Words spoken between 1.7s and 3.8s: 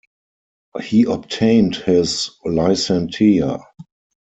his "licentia".